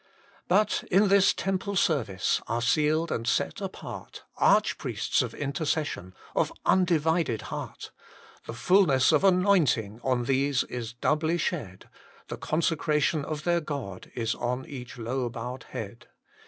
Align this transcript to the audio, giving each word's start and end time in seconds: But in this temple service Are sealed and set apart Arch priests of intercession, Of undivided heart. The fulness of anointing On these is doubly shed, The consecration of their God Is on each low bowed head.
But 0.47 0.83
in 0.89 1.09
this 1.09 1.31
temple 1.31 1.75
service 1.75 2.41
Are 2.47 2.63
sealed 2.63 3.11
and 3.11 3.27
set 3.27 3.61
apart 3.61 4.23
Arch 4.37 4.79
priests 4.79 5.21
of 5.21 5.35
intercession, 5.35 6.15
Of 6.35 6.51
undivided 6.65 7.43
heart. 7.53 7.91
The 8.47 8.53
fulness 8.55 9.11
of 9.11 9.23
anointing 9.23 9.99
On 10.03 10.23
these 10.23 10.63
is 10.63 10.93
doubly 10.93 11.37
shed, 11.37 11.87
The 12.29 12.37
consecration 12.37 13.23
of 13.23 13.43
their 13.43 13.61
God 13.61 14.11
Is 14.15 14.33
on 14.33 14.65
each 14.65 14.97
low 14.97 15.29
bowed 15.29 15.65
head. 15.69 16.07